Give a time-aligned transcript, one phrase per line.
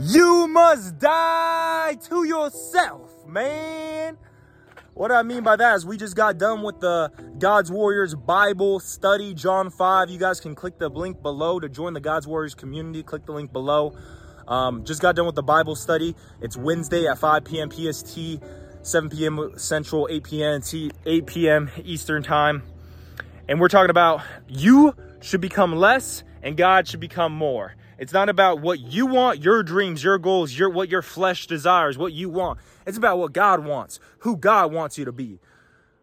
[0.00, 4.16] You must die to yourself, man.
[4.94, 8.78] What I mean by that is we just got done with the God's Warriors Bible
[8.78, 10.08] study, John 5.
[10.08, 13.02] You guys can click the link below to join the God's Warriors community.
[13.02, 13.96] Click the link below.
[14.46, 16.14] Um, just got done with the Bible study.
[16.40, 17.68] It's Wednesday at 5 p.m.
[17.68, 18.40] PST,
[18.82, 19.50] 7 p.m.
[19.56, 20.62] Central, 8 p.m.
[20.62, 21.70] T- 8 p.m.
[21.82, 22.62] Eastern Time.
[23.48, 27.74] And we're talking about you should become less and God should become more.
[27.98, 31.98] It's not about what you want, your dreams, your goals, your what your flesh desires,
[31.98, 32.60] what you want.
[32.86, 35.40] It's about what God wants, who God wants you to be.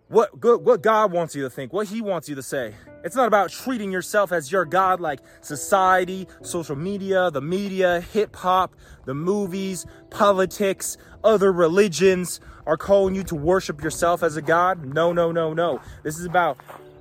[0.08, 2.76] What good what God wants you to think, what he wants you to say.
[3.04, 8.36] It's not about treating yourself as your God like society, social media, the media, hip
[8.36, 14.86] hop, the movies, politics, other religions are calling you to worship yourself as a God.
[14.86, 15.82] No, no, no, no.
[16.04, 16.58] This is about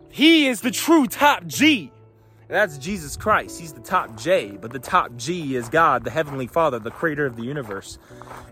[0.08, 1.90] he is the true top G.
[2.48, 3.58] That's Jesus Christ.
[3.58, 7.24] He's the top J, but the top G is God, the Heavenly Father, the creator
[7.24, 7.98] of the universe.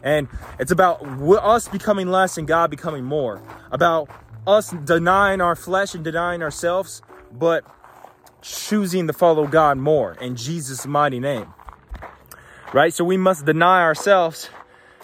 [0.03, 0.29] And
[0.59, 3.43] it's about us becoming less and God becoming more.
[3.71, 4.09] About
[4.47, 7.65] us denying our flesh and denying ourselves, but
[8.41, 11.53] choosing to follow God more in Jesus' mighty name.
[12.73, 12.95] Right?
[12.95, 14.49] So we must deny ourselves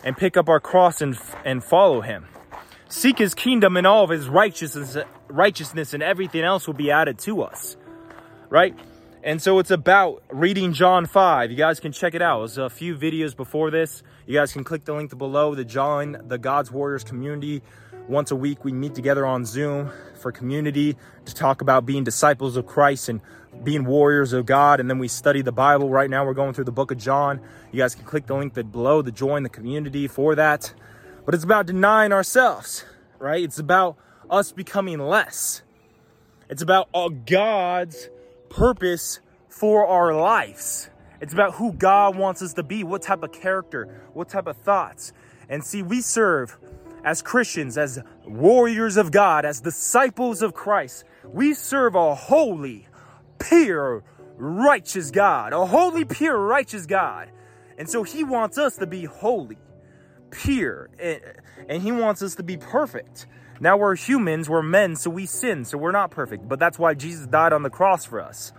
[0.03, 2.27] and pick up our cross and, and follow Him.
[2.89, 4.97] Seek His kingdom and all of His righteousness,
[5.29, 7.77] righteousness, and everything else will be added to us
[8.51, 8.75] right?
[9.23, 11.51] And so it's about reading John 5.
[11.51, 12.39] You guys can check it out.
[12.39, 14.03] There's a few videos before this.
[14.27, 17.63] You guys can click the link below to join the God's Warriors community.
[18.07, 22.57] Once a week, we meet together on Zoom for community to talk about being disciples
[22.57, 23.21] of Christ and
[23.65, 24.81] being warriors of God.
[24.81, 25.91] And then we study the Bible.
[25.91, 27.41] Right now, we're going through the book of John.
[27.73, 30.73] You guys can click the link that below to join the community for that.
[31.27, 32.85] But it's about denying ourselves,
[33.19, 33.43] right?
[33.43, 33.99] It's about
[34.31, 35.63] us becoming less.
[36.49, 38.09] It's about all God's
[38.51, 40.91] purpose for our lives.
[41.21, 44.57] It's about who God wants us to be, what type of character, what type of
[44.57, 45.13] thoughts.
[45.49, 46.57] And see, we serve
[47.05, 51.05] as Christians, as warriors of God, as disciples of Christ.
[51.25, 52.87] We serve a holy,
[53.39, 54.05] pure,
[54.37, 57.31] righteous God, a holy, pure, righteous God.
[57.77, 59.59] And so he wants us to be holy,
[60.31, 60.91] pure,
[61.69, 63.27] and he wants us to be perfect.
[63.61, 66.49] Now we're humans, we're men, so we sin, so we're not perfect.
[66.49, 68.53] But that's why Jesus died on the cross for us,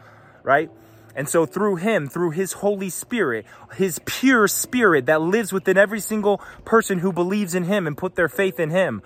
[0.43, 0.69] right?
[1.15, 5.99] And so through him, through his Holy Spirit, his pure spirit that lives within every
[6.01, 9.01] single person who believes in him and put their faith in him,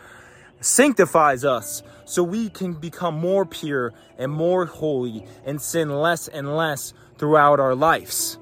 [0.59, 6.55] sanctifies us so we can become more pure and more holy and sin less and
[6.55, 8.37] less throughout our lives.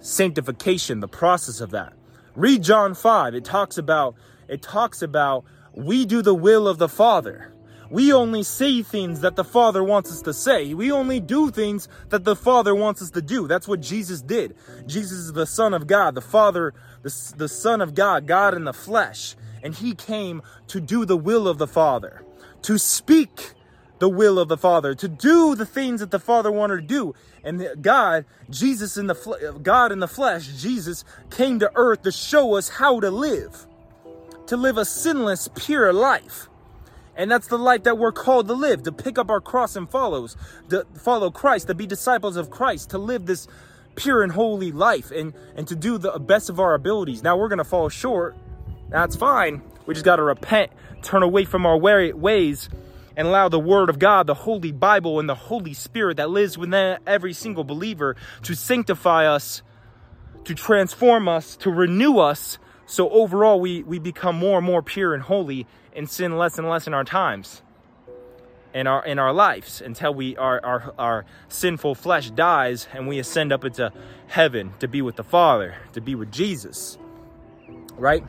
[0.00, 1.92] Sanctification, the process of that.
[2.36, 3.34] Read John 5.
[3.34, 4.14] It talks about
[4.46, 7.52] it talks about we do the will of the Father.
[7.90, 10.74] We only say things that the Father wants us to say.
[10.74, 13.46] We only do things that the Father wants us to do.
[13.46, 14.54] That's what Jesus did.
[14.86, 18.64] Jesus is the Son of God, the Father, the, the Son of God, God in
[18.64, 19.34] the flesh.
[19.62, 22.22] And he came to do the will of the Father,
[22.62, 23.54] to speak
[23.98, 27.14] the will of the Father, to do the things that the Father wanted to do.
[27.42, 32.56] And God, Jesus in the God in the flesh, Jesus came to earth to show
[32.56, 33.66] us how to live
[34.46, 36.48] to live a sinless, pure life.
[37.16, 39.90] And that's the life that we're called to live, to pick up our cross and
[39.90, 40.36] follows,
[40.68, 43.48] to follow Christ, to be disciples of Christ, to live this
[43.94, 47.22] pure and holy life and, and to do the best of our abilities.
[47.22, 48.36] Now we're going to fall short.
[48.90, 49.62] That's fine.
[49.86, 52.68] We just got to repent, turn away from our ways,
[53.16, 56.58] and allow the Word of God, the Holy Bible, and the Holy Spirit that lives
[56.58, 59.62] within every single believer to sanctify us,
[60.44, 65.12] to transform us, to renew us, so overall, we, we become more and more pure
[65.12, 67.62] and holy and sin less and less in our times
[68.74, 73.18] in our in our lives until we our, our our sinful flesh dies and we
[73.18, 73.90] ascend up into
[74.26, 76.98] heaven to be with the Father, to be with Jesus.
[77.94, 78.22] Right?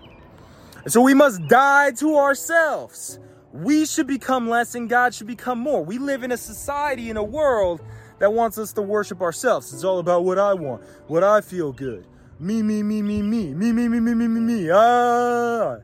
[0.84, 3.20] And so we must die to ourselves.
[3.58, 5.84] We should become less and God should become more.
[5.84, 7.82] We live in a society, in a world
[8.20, 9.74] that wants us to worship ourselves.
[9.74, 12.06] It's all about what I want, what I feel good
[12.40, 15.78] me, me, me, me, me, me, me, me, me, me, me, me, ah.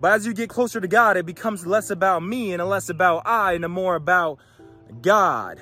[0.00, 3.26] But as you get closer to God, it becomes less about me and less about
[3.26, 4.38] I and more about
[5.02, 5.60] God.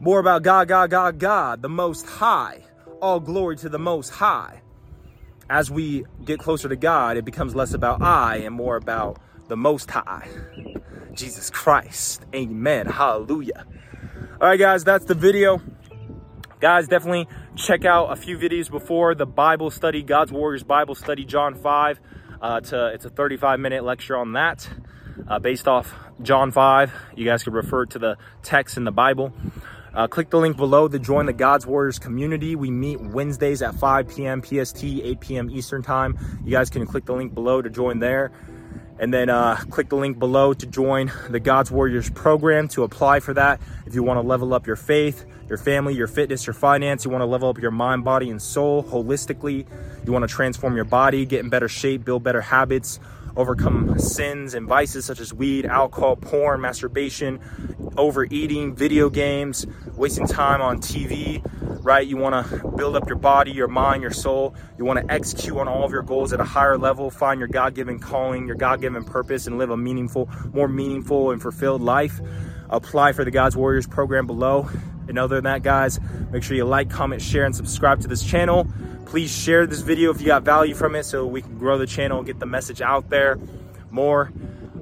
[0.00, 2.64] More about God, God, God, God, the Most High.
[3.00, 4.62] All glory to the Most High.
[5.50, 9.18] As we get closer to God, it becomes less about I and more about
[9.52, 10.26] the Most High.
[11.12, 12.24] Jesus Christ.
[12.34, 12.86] Amen.
[12.86, 13.66] Hallelujah.
[14.40, 15.60] All right, guys, that's the video.
[16.58, 21.26] Guys, definitely check out a few videos before the Bible study, God's Warriors Bible study,
[21.26, 22.00] John 5.
[22.40, 24.66] Uh, it's, a, it's a 35 minute lecture on that
[25.28, 26.90] uh, based off John 5.
[27.14, 29.34] You guys could refer to the text in the Bible.
[29.92, 32.56] Uh, click the link below to join the God's Warriors community.
[32.56, 34.42] We meet Wednesdays at 5 p.m.
[34.42, 35.50] PST, 8 p.m.
[35.50, 36.16] Eastern Time.
[36.42, 38.32] You guys can click the link below to join there.
[38.98, 43.20] And then uh, click the link below to join the God's Warriors program to apply
[43.20, 43.60] for that.
[43.86, 47.10] If you want to level up your faith, your family, your fitness, your finance, you
[47.10, 49.66] want to level up your mind, body, and soul holistically,
[50.06, 53.00] you want to transform your body, get in better shape, build better habits,
[53.36, 57.40] overcome sins and vices such as weed, alcohol, porn, masturbation,
[57.96, 61.42] overeating, video games, wasting time on TV,
[61.84, 62.06] right?
[62.06, 64.54] You want to build up your body, your mind, your soul.
[64.78, 67.48] You want to execute on all of your goals at a higher level, find your
[67.48, 71.82] God given calling, your God given purpose, and live a meaningful, more meaningful and fulfilled
[71.82, 72.20] life.
[72.70, 74.68] Apply for the God's Warriors program below.
[75.12, 76.00] And other than that, guys,
[76.30, 78.66] make sure you like, comment, share, and subscribe to this channel.
[79.04, 81.86] Please share this video if you got value from it so we can grow the
[81.86, 83.38] channel get the message out there
[83.90, 84.32] more.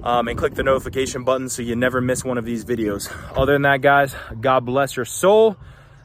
[0.05, 3.13] Um, and click the notification button so you never miss one of these videos.
[3.37, 5.57] Other than that, guys, God bless your soul.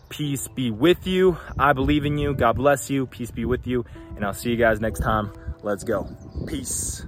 [0.09, 1.37] Peace be with you.
[1.59, 2.33] I believe in you.
[2.33, 3.05] God bless you.
[3.05, 3.85] Peace be with you.
[4.15, 5.31] And I'll see you guys next time.
[5.61, 6.09] Let's go.
[6.47, 7.05] Peace.